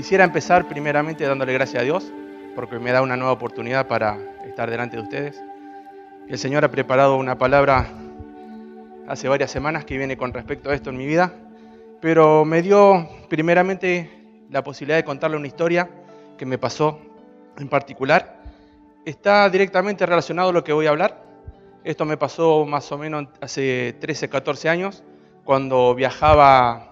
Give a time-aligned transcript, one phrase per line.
[0.00, 2.10] Quisiera empezar primeramente dándole gracias a Dios
[2.54, 5.44] porque me da una nueva oportunidad para estar delante de ustedes.
[6.26, 7.86] El Señor ha preparado una palabra
[9.06, 11.34] hace varias semanas que viene con respecto a esto en mi vida,
[12.00, 14.10] pero me dio primeramente
[14.48, 15.90] la posibilidad de contarle una historia
[16.38, 16.98] que me pasó
[17.58, 18.40] en particular.
[19.04, 21.22] Está directamente relacionado a lo que voy a hablar.
[21.84, 25.04] Esto me pasó más o menos hace 13, 14 años,
[25.44, 26.89] cuando viajaba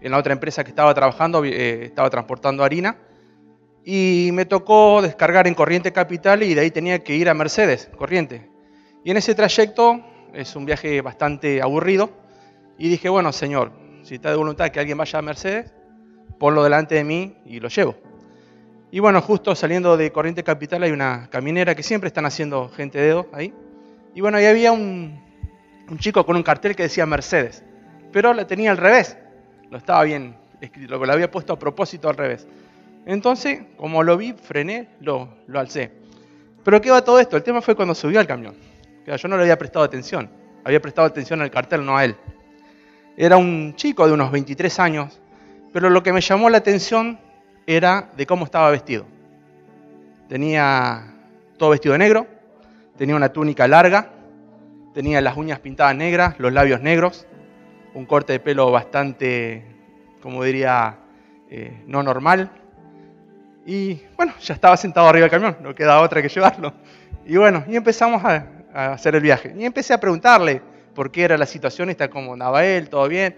[0.00, 2.96] en la otra empresa que estaba trabajando, eh, estaba transportando harina,
[3.84, 7.90] y me tocó descargar en Corriente Capital y de ahí tenía que ir a Mercedes,
[7.96, 8.50] Corriente.
[9.04, 12.10] Y en ese trayecto es un viaje bastante aburrido,
[12.78, 13.72] y dije, bueno, señor,
[14.02, 15.72] si está de voluntad que alguien vaya a Mercedes,
[16.38, 17.94] ponlo delante de mí y lo llevo.
[18.90, 22.98] Y bueno, justo saliendo de Corriente Capital hay una caminera que siempre están haciendo gente
[22.98, 23.52] de dedo ahí.
[24.14, 25.22] Y bueno, ahí había un,
[25.88, 27.62] un chico con un cartel que decía Mercedes,
[28.12, 29.16] pero la tenía al revés
[29.70, 32.46] lo estaba bien escrito, lo había puesto a propósito al revés.
[33.06, 35.90] Entonces, como lo vi, frené, lo, lo alcé.
[36.62, 37.36] Pero ¿qué va todo esto?
[37.36, 38.54] El tema fue cuando subió al camión.
[39.16, 40.30] Yo no le había prestado atención,
[40.64, 42.16] había prestado atención al cartel, no a él.
[43.16, 45.20] Era un chico de unos 23 años,
[45.72, 47.18] pero lo que me llamó la atención
[47.66, 49.06] era de cómo estaba vestido.
[50.28, 51.14] Tenía
[51.56, 52.26] todo vestido de negro,
[52.96, 54.12] tenía una túnica larga,
[54.94, 57.26] tenía las uñas pintadas negras, los labios negros,
[57.94, 59.64] un corte de pelo bastante,
[60.22, 60.98] como diría,
[61.48, 62.50] eh, no normal.
[63.66, 66.72] Y bueno, ya estaba sentado arriba del camión, no queda otra que llevarlo.
[67.26, 69.54] Y bueno, y empezamos a, hacer el viaje.
[69.56, 70.62] Y empecé a preguntarle
[70.94, 73.36] por qué era la situación, está como andaba él, todo bien.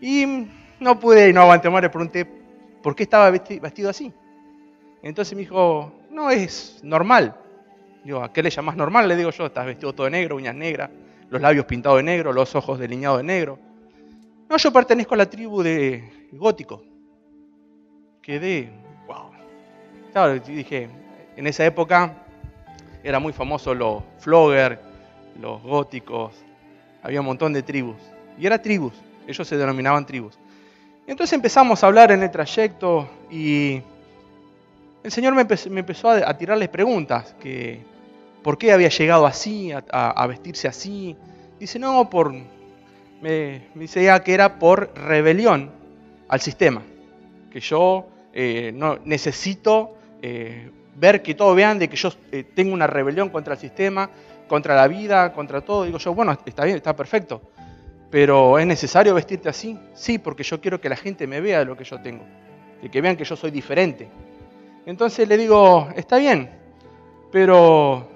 [0.00, 0.46] Y
[0.80, 2.24] no pude y no aguanté más, le pregunté
[2.82, 4.12] por qué estaba vestido así.
[5.02, 7.36] Entonces me dijo, no, es normal.
[8.04, 9.08] Digo, ¿a qué le llamas normal?
[9.08, 10.90] Le digo yo, estás vestido todo de negro, uñas negras,
[11.28, 13.58] los labios pintados de negro, los ojos delineados de negro.
[14.48, 16.82] No, yo pertenezco a la tribu de gótico.
[18.22, 18.70] Quedé,
[19.06, 19.30] wow.
[20.12, 20.88] Claro, dije,
[21.36, 22.14] en esa época
[23.04, 24.80] era muy famoso los flogger,
[25.38, 26.32] los góticos,
[27.02, 27.96] había un montón de tribus.
[28.38, 28.94] Y era tribus,
[29.26, 30.38] ellos se denominaban tribus.
[31.06, 33.82] Entonces empezamos a hablar en el trayecto y
[35.02, 37.82] el Señor me empezó, a, tirarles preguntas, que
[38.42, 41.16] por qué había llegado así, a vestirse así.
[41.58, 42.32] Dice, no, por
[43.20, 45.70] me, decía que era por rebelión
[46.28, 46.82] al sistema,
[47.50, 52.74] que yo eh, no necesito eh, ver que todos vean de que yo eh, tengo
[52.74, 54.10] una rebelión contra el sistema,
[54.46, 55.84] contra la vida, contra todo.
[55.84, 57.42] Digo yo, bueno, está bien, está perfecto,
[58.10, 59.78] pero ¿es necesario vestirte así?
[59.94, 62.24] Sí, porque yo quiero que la gente me vea lo que yo tengo,
[62.90, 64.08] que vean que yo soy diferente.
[64.86, 66.50] Entonces le digo, está bien,
[67.30, 68.08] pero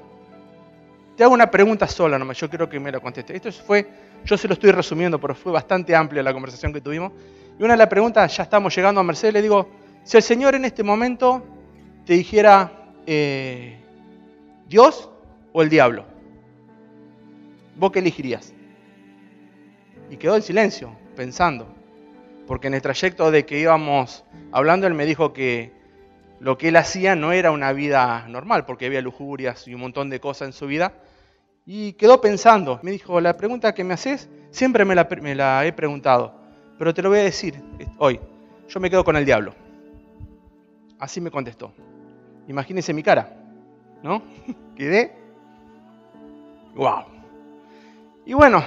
[1.17, 3.37] te hago una pregunta sola nomás, yo quiero que me la conteste.
[3.37, 3.87] Esto fue
[4.25, 7.13] yo se lo estoy resumiendo, pero fue bastante amplia la conversación que tuvimos.
[7.59, 9.69] Y una de las preguntas, ya estamos llegando a Mercedes, le digo,
[10.05, 11.45] si el Señor en este momento
[12.05, 12.73] te dijera,
[13.07, 13.79] eh,
[14.69, 15.11] ¿Dios
[15.53, 16.05] o el diablo?
[17.77, 18.55] ¿Vos qué elegirías?
[20.11, 21.69] Y quedó en silencio, pensando.
[22.47, 25.73] Porque en el trayecto de que íbamos hablando, él me dijo que
[26.41, 30.11] lo que él hacía no era una vida normal, porque había lujurias y un montón
[30.11, 30.93] de cosas en su vida,
[31.65, 32.81] y quedó pensando.
[32.83, 36.35] Me dijo, la pregunta que me haces siempre me la, he preguntado,
[36.79, 37.61] pero te lo voy a decir
[37.99, 38.21] hoy.
[38.69, 39.55] Yo me quedo con el diablo.
[40.99, 41.73] Así me contestó.
[42.49, 43.37] Imagínense mi cara,
[44.03, 44.23] ¿no?
[44.77, 45.15] Quedé.
[46.75, 47.05] ¡Wow!
[48.25, 48.65] Y bueno,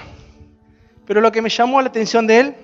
[1.06, 2.56] pero lo que me llamó la atención de él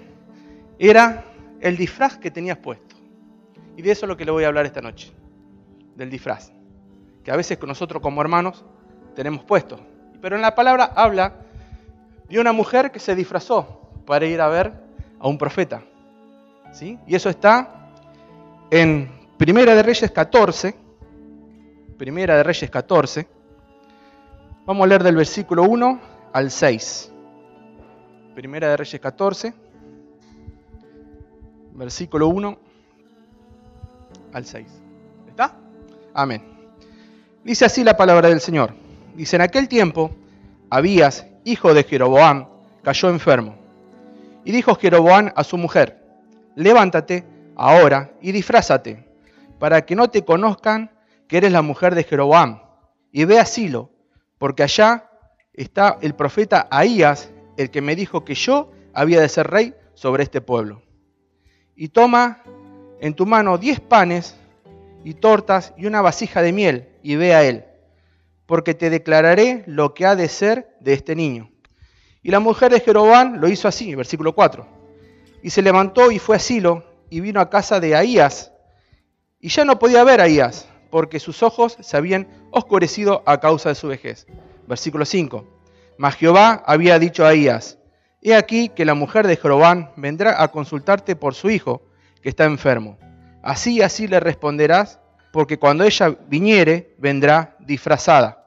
[0.77, 1.23] era
[1.59, 2.95] el disfraz que tenías puesto.
[3.77, 5.11] Y de eso es lo que le voy a hablar esta noche,
[5.95, 6.51] del disfraz,
[7.23, 8.65] que a veces nosotros como hermanos
[9.15, 9.79] tenemos puesto.
[10.21, 11.33] Pero en la palabra habla
[12.29, 14.71] de una mujer que se disfrazó para ir a ver
[15.19, 15.81] a un profeta.
[16.71, 16.97] ¿sí?
[17.07, 17.89] Y eso está
[18.69, 20.75] en Primera de Reyes 14.
[21.97, 23.27] Primera de Reyes 14.
[24.65, 25.99] Vamos a leer del versículo 1
[26.31, 27.11] al 6.
[28.35, 29.53] Primera de Reyes 14.
[31.73, 32.57] Versículo 1
[34.33, 34.67] al 6.
[35.27, 35.55] ¿Está?
[36.13, 36.43] Amén.
[37.43, 38.73] Dice así la palabra del Señor.
[39.15, 40.11] Dice, en aquel tiempo,
[40.69, 42.47] Abías, hijo de Jeroboam,
[42.83, 43.55] cayó enfermo.
[44.45, 46.01] Y dijo Jeroboam a su mujer,
[46.55, 47.25] levántate
[47.55, 49.05] ahora y disfrázate,
[49.59, 50.91] para que no te conozcan
[51.27, 52.61] que eres la mujer de Jeroboam,
[53.11, 53.91] y ve a Silo,
[54.37, 55.09] porque allá
[55.53, 60.23] está el profeta Ahías, el que me dijo que yo había de ser rey sobre
[60.23, 60.81] este pueblo.
[61.75, 62.43] Y toma
[63.01, 64.35] en tu mano diez panes
[65.03, 67.65] y tortas y una vasija de miel, y ve a él
[68.51, 71.49] porque te declararé lo que ha de ser de este niño.
[72.21, 74.67] Y la mujer de Jeroboam lo hizo así, versículo 4.
[75.41, 78.51] Y se levantó y fue a Silo, y vino a casa de Ahías.
[79.39, 83.75] Y ya no podía ver Ahías, porque sus ojos se habían oscurecido a causa de
[83.75, 84.27] su vejez.
[84.67, 85.47] Versículo 5.
[85.97, 87.77] Mas Jehová había dicho a Ahías,
[88.21, 91.83] He aquí que la mujer de Jeroboam vendrá a consultarte por su hijo,
[92.21, 92.99] que está enfermo.
[93.43, 94.99] Así y así le responderás,
[95.31, 98.39] porque cuando ella viniere, vendrá disfrazada.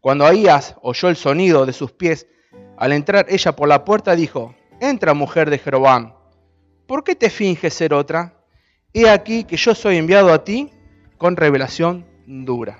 [0.00, 2.26] Cuando Ahías oyó el sonido de sus pies,
[2.76, 6.14] al entrar ella por la puerta, dijo, Entra, mujer de Jeroboam,
[6.86, 8.34] ¿por qué te finges ser otra?
[8.94, 10.70] He aquí que yo soy enviado a ti
[11.18, 12.78] con revelación dura.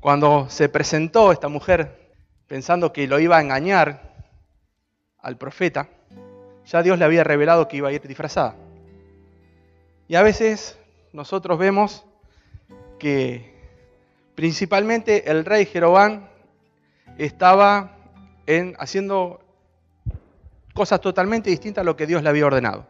[0.00, 2.12] Cuando se presentó esta mujer
[2.48, 4.08] pensando que lo iba a engañar,
[5.20, 5.88] al profeta,
[6.64, 8.56] ya Dios le había revelado que iba a ir disfrazada.
[10.08, 10.78] Y a veces
[11.12, 12.04] nosotros vemos
[12.98, 13.57] que
[14.38, 16.28] principalmente el rey Jeroboam
[17.16, 17.96] estaba
[18.46, 19.40] en, haciendo
[20.74, 22.86] cosas totalmente distintas a lo que Dios le había ordenado.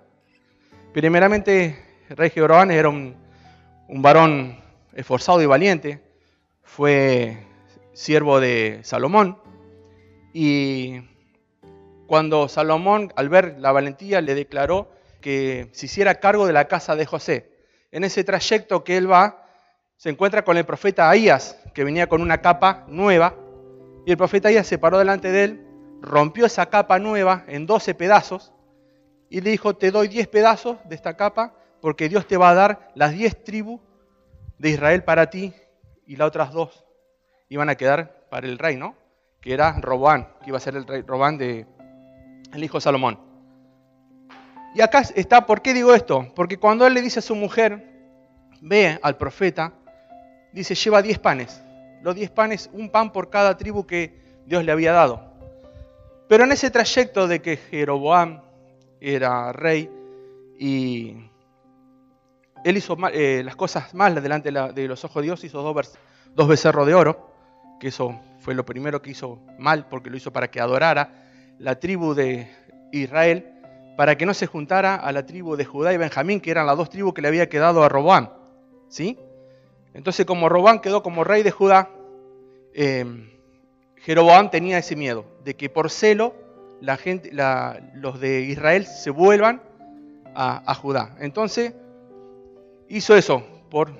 [0.92, 3.16] Primeramente, el rey Jeroboam era un,
[3.88, 4.62] un varón
[4.92, 6.02] esforzado y valiente,
[6.64, 7.38] fue
[7.94, 9.38] siervo de Salomón
[10.34, 11.00] y
[12.06, 14.92] cuando Salomón, al ver la valentía, le declaró
[15.22, 17.50] que se hiciera cargo de la casa de José.
[17.90, 19.47] En ese trayecto que él va,
[19.98, 23.34] se encuentra con el profeta Ahías, que venía con una capa nueva,
[24.06, 25.66] y el profeta Ahías se paró delante de él,
[26.00, 28.52] rompió esa capa nueva en 12 pedazos,
[29.28, 32.54] y le dijo, te doy 10 pedazos de esta capa, porque Dios te va a
[32.54, 33.80] dar las 10 tribus
[34.58, 35.52] de Israel para ti,
[36.06, 36.84] y las otras dos
[37.48, 38.94] iban a quedar para el rey, ¿no?
[39.40, 41.66] Que era Robán, que iba a ser el rey Robán de,
[42.54, 43.18] el hijo Salomón.
[44.76, 46.32] Y acá está, ¿por qué digo esto?
[46.36, 47.84] Porque cuando él le dice a su mujer,
[48.60, 49.72] ve al profeta,
[50.52, 51.62] dice, lleva 10 panes.
[52.02, 54.14] Los 10 panes, un pan por cada tribu que
[54.46, 55.32] Dios le había dado.
[56.28, 58.42] Pero en ese trayecto de que Jeroboam
[59.00, 59.90] era rey
[60.58, 61.16] y
[62.64, 65.98] él hizo eh, las cosas malas delante de, los ojos de Dios, hizo dos,
[66.34, 67.30] dos becerros de oro,
[67.80, 71.12] que eso fue lo primero que hizo mal porque lo hizo para que adorara
[71.58, 72.50] la tribu de
[72.92, 73.58] Israel
[73.98, 76.76] para que no se juntara a la tribu de Judá y Benjamín, que eran las
[76.76, 78.28] dos tribus que le había quedado a Roboam.
[78.88, 79.18] ¿sí?
[79.94, 81.90] Entonces, como Roboam quedó como rey de Judá,
[82.74, 83.04] eh,
[83.96, 86.34] Jeroboam tenía ese miedo de que por celo
[86.80, 89.62] los de Israel se vuelvan
[90.34, 91.16] a, Judá.
[91.18, 91.74] Entonces,
[92.88, 93.42] hizo eso.
[93.70, 93.92] Por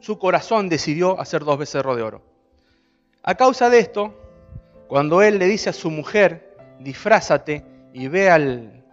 [0.00, 2.22] su corazón decidió hacer dos becerros de oro.
[3.22, 4.14] A causa de esto,
[4.86, 7.64] cuando él le dice a su mujer, disfrázate
[7.94, 8.84] y ve al,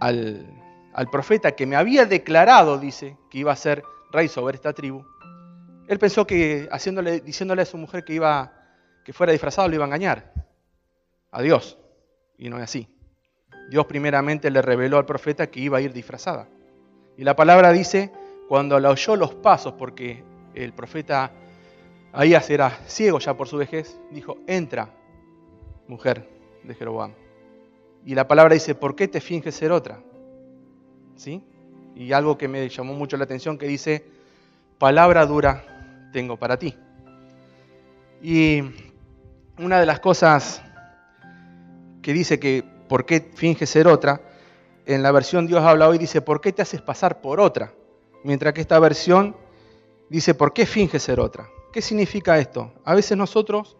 [0.00, 3.82] al, profeta que me había declarado, dice, que iba a ser
[4.12, 5.04] rey sobre esta tribu.
[5.88, 8.52] Él pensó que haciéndole, diciéndole a su mujer que, iba,
[9.04, 10.32] que fuera disfrazado, lo iba a engañar
[11.30, 11.78] a Dios.
[12.38, 12.88] Y no es así.
[13.70, 16.48] Dios primeramente le reveló al profeta que iba a ir disfrazada.
[17.16, 18.12] Y la palabra dice,
[18.48, 20.22] cuando la oyó los pasos, porque
[20.54, 21.32] el profeta
[22.12, 24.88] Ahías era ciego ya por su vejez, dijo, entra,
[25.86, 26.26] mujer,
[26.64, 27.12] de Jeroboam.
[28.06, 30.00] Y la palabra dice, ¿por qué te finges ser otra?
[31.16, 31.42] ¿Sí?
[31.94, 34.04] Y algo que me llamó mucho la atención que dice,
[34.78, 35.75] palabra dura
[36.12, 36.76] tengo para ti.
[38.22, 38.62] Y
[39.58, 40.62] una de las cosas
[42.02, 44.20] que dice que, ¿por qué finges ser otra?
[44.86, 47.72] En la versión Dios habla hoy dice, ¿por qué te haces pasar por otra?
[48.24, 49.36] Mientras que esta versión
[50.08, 51.48] dice, ¿por qué finges ser otra?
[51.72, 52.72] ¿Qué significa esto?
[52.84, 53.76] A veces nosotros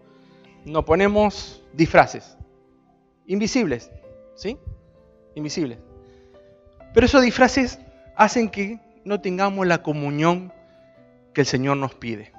[0.65, 2.37] nos ponemos disfraces
[3.27, 3.91] invisibles,
[4.35, 4.59] ¿sí?
[5.35, 5.79] Invisibles.
[6.95, 7.79] Pero esos disfraces
[8.17, 10.53] hacen que no tengamos la comunión
[11.37, 12.33] que el Señor nos pide.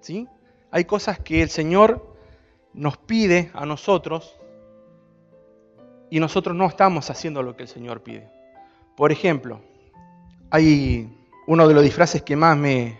[0.00, 0.28] ¿Sí?
[0.70, 2.18] Hay cosas que el Señor
[2.74, 4.38] nos pide a nosotros
[6.10, 8.28] y nosotros no estamos haciendo lo que el Señor pide.
[8.94, 9.62] Por ejemplo,
[10.50, 11.10] hay
[11.46, 12.98] uno de los disfraces que más me,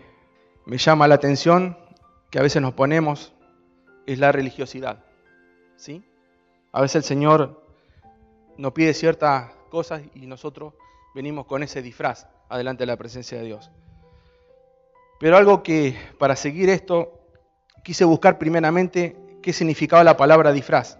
[0.65, 1.77] llama la atención,
[2.31, 3.31] que a veces nos ponemos,
[4.07, 5.05] es la religiosidad.
[5.75, 6.03] ¿Sí?
[6.71, 7.63] A veces el Señor
[8.57, 10.73] nos pide ciertas cosas y nosotros
[11.13, 13.69] venimos con ese disfraz adelante de la presencia de Dios.
[15.19, 17.19] Pero algo que para seguir esto
[17.83, 20.97] quise buscar primeramente qué significaba la palabra disfraz.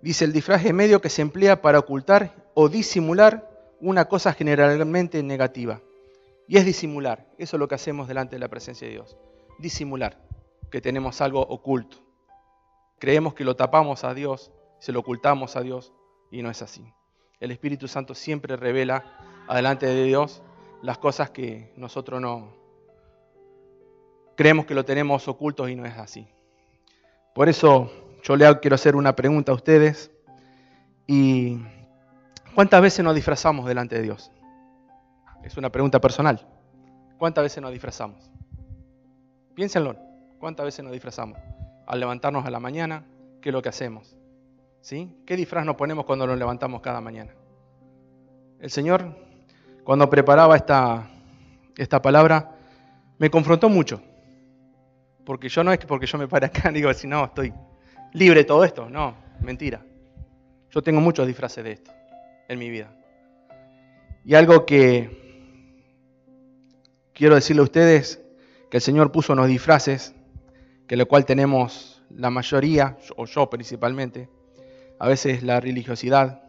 [0.00, 3.50] Dice, el disfraz es medio que se emplea para ocultar o disimular
[3.80, 5.80] una cosa generalmente negativa.
[6.46, 9.16] Y es disimular, eso es lo que hacemos delante de la presencia de Dios.
[9.58, 10.18] Disimular,
[10.70, 11.98] que tenemos algo oculto.
[12.98, 15.92] Creemos que lo tapamos a Dios, se lo ocultamos a Dios
[16.30, 16.92] y no es así.
[17.40, 19.04] El Espíritu Santo siempre revela
[19.48, 20.42] adelante de Dios
[20.82, 22.59] las cosas que nosotros no
[24.40, 26.26] creemos que lo tenemos ocultos y no es así.
[27.34, 27.92] Por eso
[28.22, 30.10] yo le quiero hacer una pregunta a ustedes
[31.06, 31.58] y
[32.54, 34.32] ¿Cuántas veces nos disfrazamos delante de Dios?
[35.44, 36.40] Es una pregunta personal.
[37.18, 38.30] ¿Cuántas veces nos disfrazamos?
[39.54, 39.96] Piénsenlo.
[40.38, 41.38] ¿Cuántas veces nos disfrazamos?
[41.86, 43.04] Al levantarnos a la mañana,
[43.40, 44.16] ¿qué es lo que hacemos?
[44.80, 45.14] ¿Sí?
[45.26, 47.32] ¿Qué disfraz nos ponemos cuando nos levantamos cada mañana?
[48.58, 49.14] El Señor,
[49.84, 51.08] cuando preparaba esta,
[51.76, 52.56] esta palabra,
[53.18, 54.02] me confrontó mucho.
[55.24, 57.52] Porque yo no es porque yo me pare acá y digo, si no, estoy
[58.12, 58.88] libre de todo esto.
[58.88, 59.84] No, mentira.
[60.70, 61.92] Yo tengo muchos disfraces de esto
[62.48, 62.92] en mi vida.
[64.24, 65.20] Y algo que
[67.12, 68.20] quiero decirle a ustedes,
[68.70, 70.14] que el Señor puso unos disfraces,
[70.86, 74.28] que lo cual tenemos la mayoría, o yo principalmente,
[74.98, 76.42] a veces la religiosidad,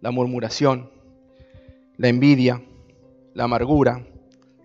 [0.00, 0.90] la murmuración,
[1.96, 2.62] la envidia,
[3.34, 4.06] la amargura,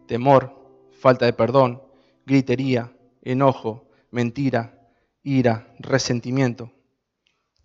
[0.08, 0.56] temor,
[0.92, 1.82] falta de perdón,
[2.26, 2.92] gritería,
[3.32, 4.90] enojo, mentira,
[5.24, 6.72] ira, resentimiento.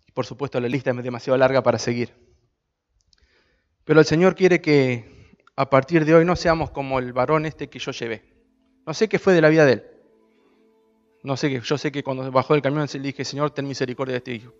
[0.07, 2.13] Y por supuesto la lista es demasiado larga para seguir.
[3.85, 7.69] Pero el Señor quiere que a partir de hoy no seamos como el varón este
[7.69, 8.23] que yo llevé.
[8.85, 9.83] No sé qué fue de la vida de él.
[11.23, 14.13] No sé qué, yo sé que cuando bajó del camión le dije, Señor, ten misericordia
[14.13, 14.53] de este hijo.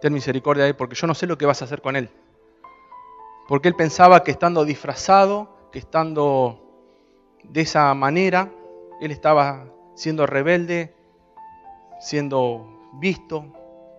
[0.00, 2.08] Ten misericordia de él, porque yo no sé lo que vas a hacer con él.
[3.48, 6.60] Porque él pensaba que estando disfrazado, que estando
[7.42, 8.52] de esa manera,
[9.00, 10.94] él estaba siendo rebelde,
[12.00, 13.44] siendo visto,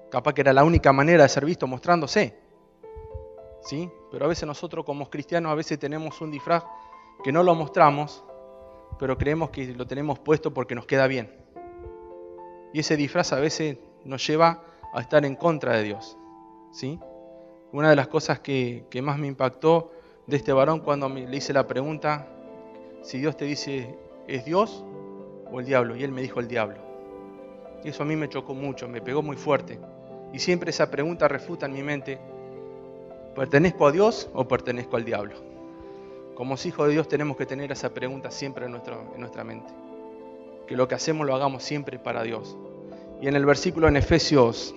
[0.09, 2.37] capaz que era la única manera de ser visto, mostrándose.
[3.61, 3.89] ¿Sí?
[4.11, 6.63] Pero a veces nosotros como cristianos a veces tenemos un disfraz
[7.23, 8.23] que no lo mostramos,
[8.99, 11.33] pero creemos que lo tenemos puesto porque nos queda bien.
[12.73, 16.17] Y ese disfraz a veces nos lleva a estar en contra de Dios.
[16.71, 16.99] ¿Sí?
[17.71, 19.91] Una de las cosas que, que más me impactó
[20.27, 22.27] de este varón cuando le hice la pregunta,
[23.01, 23.97] si Dios te dice,
[24.27, 24.83] ¿es Dios
[25.53, 25.95] o el diablo?
[25.95, 26.77] Y él me dijo el diablo.
[27.83, 29.79] Y eso a mí me chocó mucho, me pegó muy fuerte.
[30.33, 32.17] Y siempre esa pregunta refuta en mi mente,
[33.35, 35.35] ¿pertenezco a Dios o pertenezco al diablo?
[36.33, 39.71] Como hijos de Dios tenemos que tener esa pregunta siempre en, en nuestra mente.
[40.67, 42.57] Que lo que hacemos lo hagamos siempre para Dios.
[43.21, 44.73] Y en el versículo en Efesios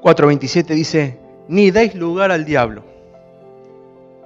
[0.00, 2.82] 4:27 dice, ni deis lugar al diablo.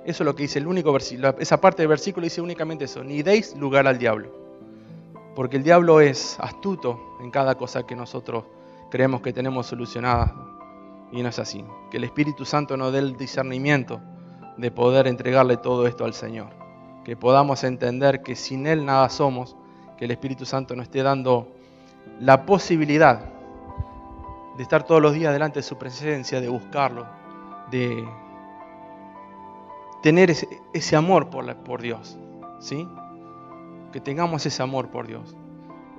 [0.05, 1.35] Eso es lo que dice el único versículo.
[1.39, 4.44] Esa parte del versículo dice únicamente eso, ni deis lugar al diablo.
[5.35, 8.45] Porque el diablo es astuto en cada cosa que nosotros
[8.91, 10.35] creemos que tenemos solucionada.
[11.11, 11.65] Y no es así.
[11.91, 14.01] Que el Espíritu Santo nos dé el discernimiento
[14.57, 16.49] de poder entregarle todo esto al Señor.
[17.05, 19.57] Que podamos entender que sin Él nada somos.
[19.97, 21.49] Que el Espíritu Santo nos esté dando
[22.21, 23.33] la posibilidad
[24.57, 27.07] de estar todos los días delante de su presencia, de buscarlo,
[27.71, 28.07] de
[30.03, 32.17] tener ese, amor por, por Dios,
[32.61, 32.87] ¿sí?
[33.95, 35.37] Que tengamos ese amor por Dios,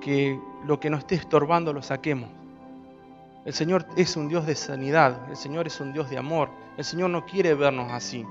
[0.02, 2.30] que lo que nos esté estorbando lo saquemos.
[3.46, 6.84] El Señor es un Dios de sanidad, el Señor es un Dios de amor, el
[6.84, 8.26] Señor no quiere vernos así,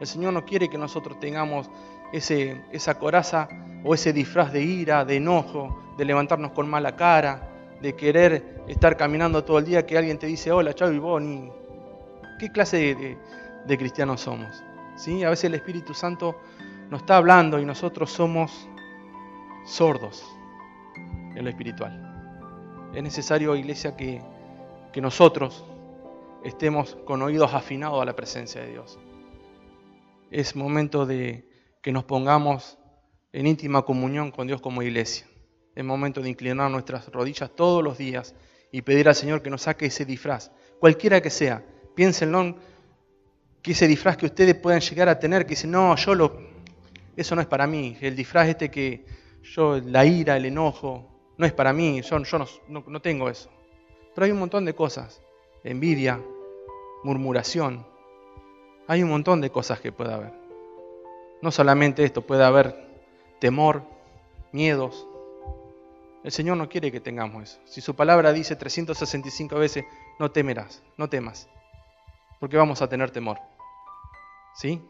[0.00, 1.70] el Señor no quiere que nosotros tengamos
[2.14, 3.46] ese, esa coraza
[3.84, 8.96] o ese disfraz de ira, de enojo, de levantarnos con mala cara, de querer estar
[8.96, 11.22] caminando todo el día que alguien te dice, hola, chao, y vos,
[12.38, 13.18] ¿qué clase de,
[13.66, 14.64] de cristianos somos?
[15.26, 16.40] A veces el Espíritu Santo
[16.90, 18.66] nos está hablando y nosotros somos
[19.64, 20.24] sordos
[21.34, 22.06] en lo espiritual.
[22.94, 24.20] Es necesario, iglesia, que,
[24.92, 25.64] que nosotros
[26.44, 28.98] estemos con oídos afinados a la presencia de Dios.
[30.30, 31.48] Es momento de
[31.82, 32.78] que nos pongamos
[33.32, 35.26] en íntima comunión con Dios como iglesia.
[35.74, 38.34] Es momento de inclinar nuestras rodillas todos los días
[38.72, 41.64] y pedir al Señor que nos saque ese disfraz, cualquiera que sea.
[41.94, 42.56] Piénsenlo
[43.62, 46.40] que ese disfraz que ustedes puedan llegar a tener, que dicen, no, yo lo,
[47.16, 49.04] eso no es para mí, el disfraz este que
[49.42, 51.06] yo, la ira, el enojo,
[51.36, 52.46] no es para mí, yo, yo no,
[52.86, 53.50] no tengo eso.
[54.14, 55.22] Pero hay un montón de cosas,
[55.64, 56.20] envidia,
[57.02, 57.86] murmuración,
[58.86, 60.32] hay un montón de cosas que puede haber.
[61.42, 62.74] No solamente esto, puede haber
[63.38, 63.84] temor,
[64.52, 65.06] miedos.
[66.24, 67.60] El Señor no quiere que tengamos eso.
[67.66, 69.84] Si su palabra dice 365 veces,
[70.18, 71.48] no temerás, no temas,
[72.40, 73.38] porque vamos a tener temor.
[74.56, 74.82] ¿Sí?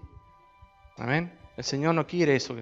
[0.97, 1.39] Amén.
[1.57, 2.55] El Señor no quiere eso,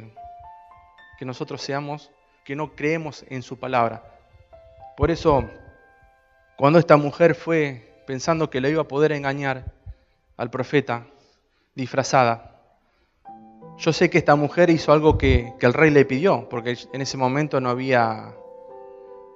[1.19, 2.11] que nosotros seamos,
[2.45, 4.05] que no creemos en su palabra.
[4.97, 5.45] Por eso,
[6.57, 9.73] cuando esta mujer fue pensando que le iba a poder engañar
[10.37, 11.07] al profeta,
[11.75, 12.55] disfrazada,
[13.77, 17.17] yo sé que esta mujer hizo algo que, el rey le pidió, porque en ese
[17.17, 18.35] momento no había,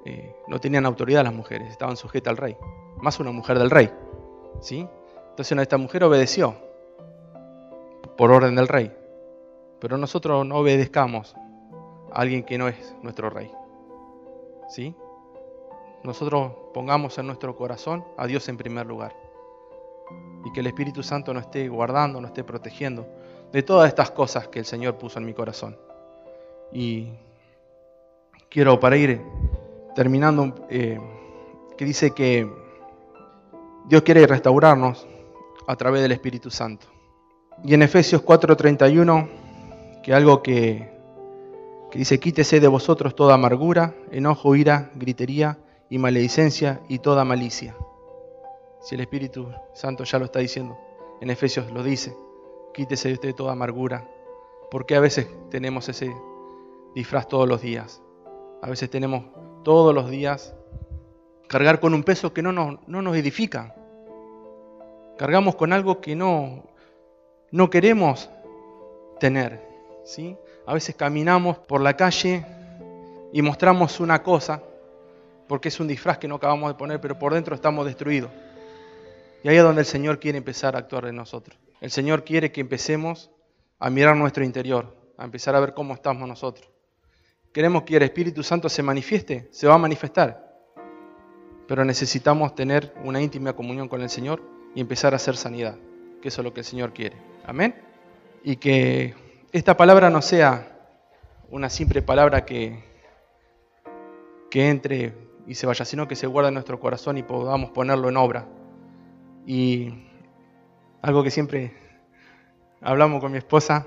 [0.05, 2.57] eh, no tenían autoridad las mujeres, estaban sujetas al rey,
[2.99, 3.91] más una mujer del rey.
[4.61, 4.89] ¿sí?
[5.31, 6.57] Entonces esta mujer obedeció
[8.17, 8.93] por orden del rey.
[9.81, 11.35] Pero nosotros no obedezcamos
[12.15, 13.51] alguien que no es nuestro rey.
[14.69, 14.95] ¿Sí?
[16.03, 19.15] Nosotros pongamos en nuestro corazón a Dios en primer lugar.
[20.45, 23.07] y que el Espíritu Santo nos esté guardando, nos esté protegiendo
[23.53, 25.77] de todas estas cosas que el Señor puso en mi corazón.
[26.73, 27.09] Y
[28.49, 29.21] quiero para ir
[29.95, 30.99] terminando, eh,
[31.77, 32.51] que dice que
[33.87, 35.07] Dios quiere restaurarnos
[35.67, 36.87] a través del Espíritu Santo.
[37.65, 39.29] Y en Efesios 4:31,
[40.03, 40.92] que algo que,
[41.93, 45.59] que dice, quítese de vosotros toda amargura, enojo, ira, gritería
[45.91, 47.77] y maledicencia y toda malicia.
[48.81, 50.79] Si el Espíritu Santo ya lo está diciendo,
[51.21, 52.17] en Efesios lo dice,
[52.73, 54.09] quítese de usted toda amargura.
[54.71, 56.11] porque a veces tenemos ese
[56.95, 58.01] disfraz todos los días?
[58.63, 59.25] A veces tenemos
[59.63, 60.55] todos los días
[61.47, 63.75] cargar con un peso que no nos, no nos edifica.
[65.19, 66.65] Cargamos con algo que no,
[67.51, 68.31] no queremos
[69.21, 69.61] tener.
[70.05, 70.39] ¿sí?
[70.67, 72.45] A veces caminamos por la calle
[73.33, 74.63] y mostramos una cosa,
[75.49, 78.31] porque es un disfraz que no acabamos de poner, pero por dentro estamos destruidos.
[79.43, 81.59] Y ahí es donde el Señor quiere empezar a actuar en nosotros.
[81.81, 83.31] El Señor quiere que empecemos
[83.81, 86.71] a mirar nuestro interior, a empezar a ver cómo estamos nosotros.
[87.53, 90.49] Queremos que el Espíritu Santo se manifieste, se va a manifestar.
[91.67, 94.43] Pero necesitamos tener una íntima comunión con el Señor
[94.75, 95.77] y empezar a hacer sanidad,
[96.23, 97.17] que eso es lo que el Señor quiere.
[97.45, 97.75] Amén.
[98.45, 99.15] Y que
[99.53, 100.67] esta palabra no sea
[101.51, 102.83] una simple palabra que,
[104.51, 105.15] que entre
[105.47, 108.47] y se vaya, sino que se guarde en nuestro corazón y podamos ponerlo en obra.
[109.47, 109.93] Y
[111.03, 111.75] algo que siempre
[112.81, 113.87] hablamos con mi esposa,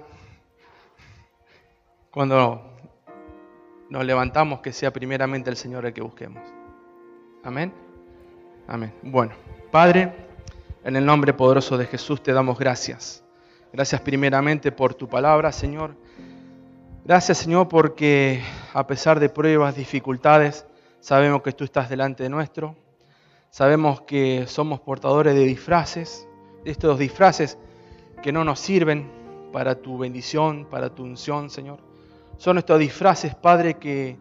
[2.11, 2.77] cuando
[3.89, 6.43] nos levantamos, que sea primeramente el Señor el que busquemos.
[7.43, 7.73] Amén.
[8.67, 8.93] Amén.
[9.01, 9.33] Bueno,
[9.71, 10.13] Padre,
[10.83, 13.24] en el nombre poderoso de Jesús te damos gracias.
[13.75, 15.97] Gracias primeramente por tu palabra, Señor.
[17.03, 18.41] Gracias, Señor, porque
[18.73, 20.65] a pesar de pruebas, dificultades,
[21.01, 22.77] sabemos que tú estás delante de nuestro.
[23.49, 26.25] Sabemos que somos portadores de disfraces,
[26.63, 27.57] de estos disfraces
[28.23, 29.11] que no nos sirven
[29.51, 31.79] para tu bendición, para tu unción, Señor.
[32.37, 34.17] Son estos disfraces, Padre, que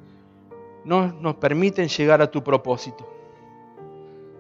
[0.85, 3.09] no nos permiten llegar a tu propósito.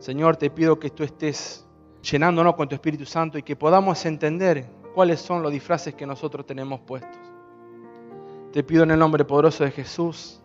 [0.01, 1.65] Señor, te pido que tú estés
[2.03, 6.47] llenándonos con tu Espíritu Santo y que podamos entender cuáles son los disfraces que nosotros
[6.47, 7.19] tenemos puestos.
[8.53, 10.41] Te pido en el nombre poderoso de Jesús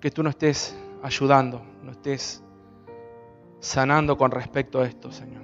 [0.00, 2.42] que tú nos estés ayudando, nos estés
[3.60, 5.42] sanando con respecto a esto, Señor.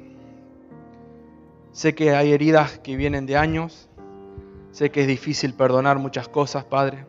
[1.73, 3.89] Sé que hay heridas que vienen de años,
[4.73, 7.05] Sé que es difícil perdonar muchas cosas, Padre,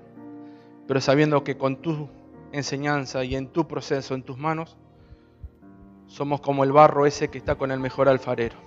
[0.85, 2.09] pero sabiendo que con tu
[2.51, 4.77] enseñanza y en tu proceso, en tus manos,
[6.07, 8.57] somos como el barro ese que está con el mejor alfarero.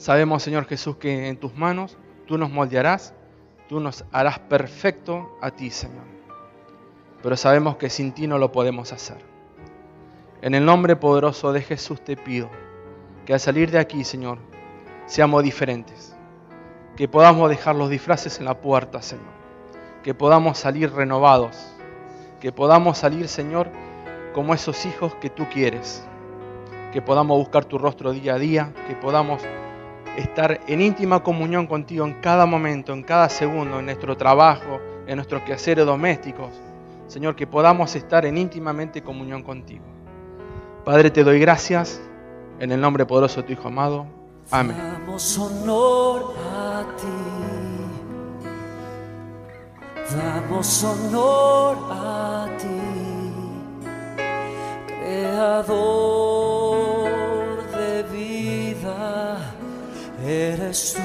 [0.00, 3.12] Sabemos, Señor Jesús, que en tus manos tú nos moldearás,
[3.68, 6.04] tú nos harás perfecto a ti, Señor.
[7.22, 9.18] Pero sabemos que sin ti no lo podemos hacer.
[10.40, 12.48] En el nombre poderoso de Jesús te pido
[13.26, 14.38] que al salir de aquí, Señor,
[15.04, 16.16] seamos diferentes
[16.96, 19.34] que podamos dejar los disfraces en la puerta, Señor.
[20.02, 21.58] Que podamos salir renovados.
[22.40, 23.68] Que podamos salir, Señor,
[24.32, 26.02] como esos hijos que tú quieres.
[26.90, 28.72] Que podamos buscar tu rostro día a día.
[28.88, 29.42] Que podamos
[30.16, 35.16] estar en íntima comunión contigo en cada momento, en cada segundo, en nuestro trabajo, en
[35.16, 36.50] nuestros quehaceres domésticos.
[37.06, 39.84] Señor, que podamos estar en íntimamente comunión contigo.
[40.84, 42.00] Padre, te doy gracias
[42.58, 44.06] en el nombre poderoso de tu Hijo amado.
[44.50, 44.76] Amén.
[44.76, 47.06] Damos honor a ti.
[50.16, 52.66] Damos honor a ti.
[54.86, 56.49] Creador
[60.70, 61.02] eres tú.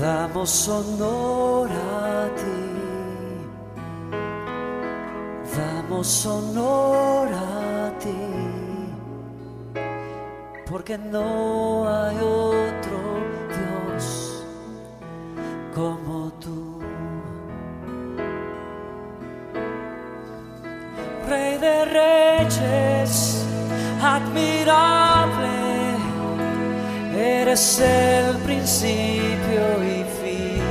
[0.00, 2.60] Damos honor a ti.
[5.56, 8.24] Damos honor a ti,
[10.70, 12.98] porque no hay otro
[13.56, 14.44] Dios
[15.74, 16.78] como tú.
[21.28, 22.87] Rey de reyes,
[24.00, 25.48] admirable,
[27.14, 30.62] eres el principio y fin,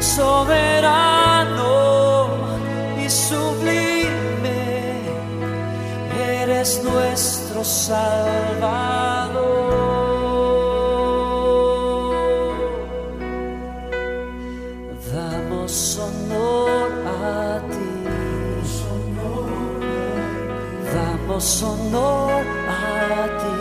[0.00, 1.68] soberano
[3.04, 5.02] y sublime,
[6.42, 9.07] eres nuestro Salvador.
[21.38, 23.58] los honor a ti,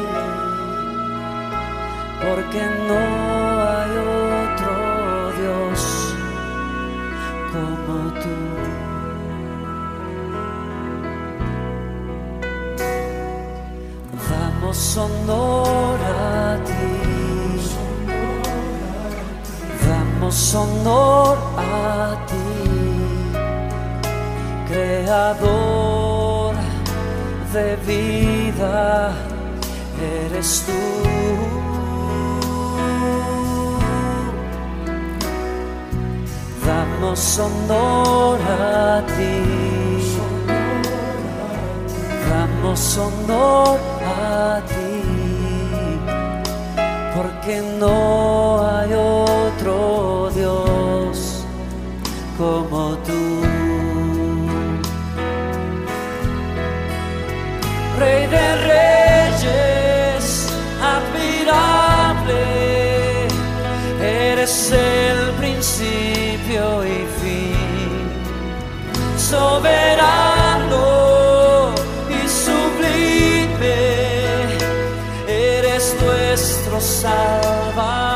[2.23, 3.01] porque no
[3.71, 3.91] hay
[4.45, 4.73] otro
[5.39, 5.79] Dios
[7.53, 8.37] como tú.
[14.27, 16.89] Damos honor a ti,
[19.87, 22.47] damos honor a ti,
[24.67, 25.96] Creador
[27.53, 29.13] de vida,
[30.25, 30.73] eres tú.
[36.65, 39.43] Damos honor a ti.
[42.29, 45.01] Damos honor a ti.
[47.15, 51.45] Porque no hay otro Dios
[52.37, 53.26] como tú.
[57.97, 60.25] Rey de reyes,
[60.95, 62.43] admirable,
[63.99, 68.11] eres el principio y fin,
[69.17, 70.85] soberano
[72.07, 73.79] y sublime,
[75.27, 78.06] eres nuestro Salvador.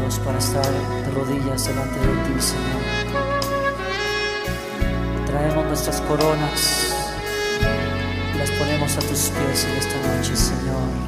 [0.00, 2.82] Para estar de rodillas delante de ti, Señor.
[5.26, 6.94] Traemos nuestras coronas
[8.34, 10.99] y las ponemos a tus pies en esta noche, Señor.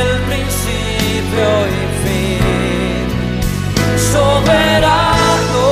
[0.00, 3.06] El principio y fin,
[4.12, 5.68] soberano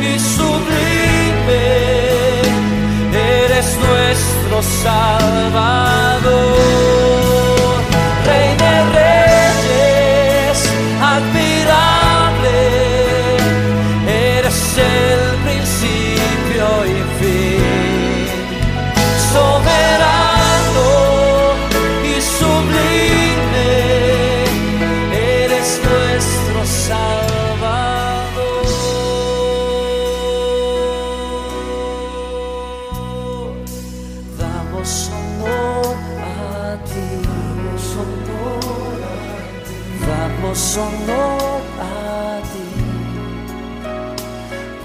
[0.00, 1.64] y sublime,
[3.44, 6.11] eres nuestro Salvador.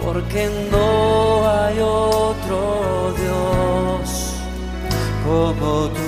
[0.07, 4.33] Porque no hay otro Dios
[5.25, 6.01] como tú.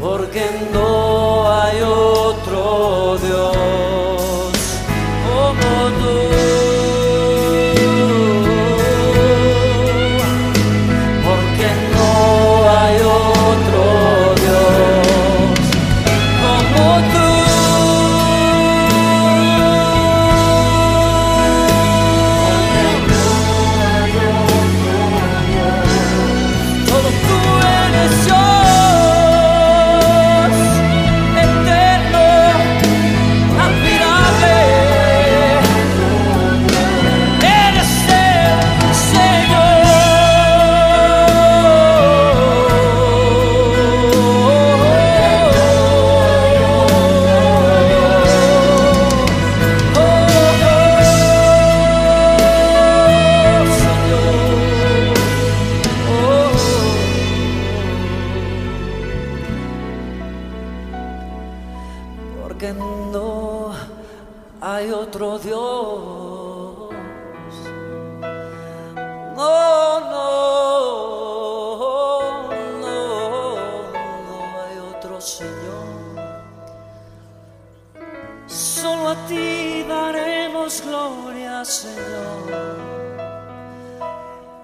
[0.00, 3.91] Porque no hay otro Dios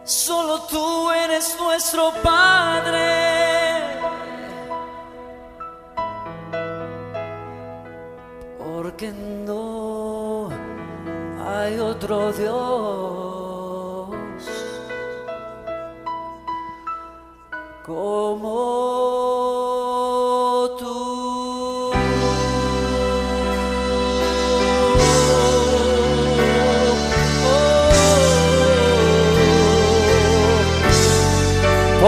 [0.05, 3.49] Solo tú eres nuestro Padre.
[8.99, 10.49] porque no
[11.47, 12.49] hay otro Dios
[17.85, 18.78] como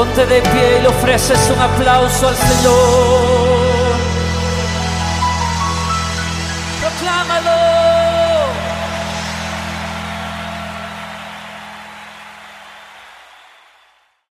[0.01, 3.30] Ponte de pie y le ofreces un aplauso al Señor.